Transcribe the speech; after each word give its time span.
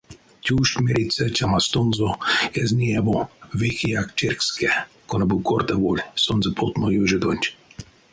Тюжт 0.47 0.73
мериця 0.85 1.25
чамастонзо 1.37 2.07
эзь 2.61 2.73
неяво 2.79 3.19
вейкеяк 3.61 4.07
церькске, 4.19 4.69
кона 5.09 5.25
бу 5.29 5.35
кортаволь 5.49 6.05
сонзэ 6.23 6.51
потмо 6.57 6.87
ёжодонть. 7.03 7.47